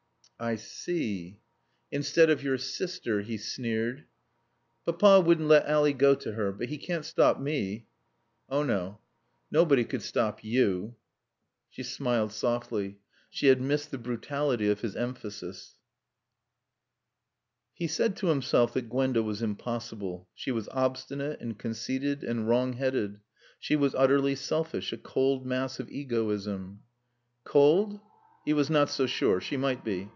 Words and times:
"I 0.39 0.55
see. 0.55 1.39
Instead 1.91 2.31
of 2.31 2.41
your 2.41 2.57
sister," 2.57 3.21
he 3.21 3.37
sneered. 3.37 4.05
"Papa 4.87 5.21
wouldn't 5.21 5.47
let 5.47 5.67
Ally 5.67 5.91
go 5.91 6.15
to 6.15 6.31
her. 6.31 6.51
But 6.51 6.69
he 6.69 6.79
can't 6.79 7.05
stop 7.05 7.39
me." 7.39 7.85
"Oh, 8.49 8.63
no. 8.63 8.97
Nobody 9.51 9.83
could 9.83 10.01
stop 10.01 10.43
you." 10.43 10.95
She 11.69 11.83
smiled 11.83 12.31
softly. 12.31 12.97
She 13.29 13.49
had 13.49 13.61
missed 13.61 13.91
the 13.91 13.99
brutality 13.99 14.67
of 14.67 14.81
his 14.81 14.95
emphasis. 14.95 15.75
He 17.71 17.85
said 17.85 18.15
to 18.15 18.29
himself 18.29 18.73
that 18.73 18.89
Gwenda 18.89 19.21
was 19.21 19.43
impossible. 19.43 20.27
She 20.33 20.49
was 20.49 20.67
obstinate 20.69 21.39
and 21.39 21.59
conceited 21.59 22.23
and 22.23 22.49
wrong 22.49 22.73
headed. 22.73 23.19
She 23.59 23.75
was 23.75 23.93
utterly 23.93 24.33
selfish, 24.33 24.91
a 24.91 24.97
cold 24.97 25.45
mass 25.45 25.79
of 25.79 25.87
egoism. 25.91 26.81
"Cold?" 27.43 27.99
He 28.43 28.53
was 28.53 28.71
not 28.71 28.89
so 28.89 29.05
sure. 29.05 29.39
She 29.39 29.55
might 29.55 29.83
be. 29.85 30.09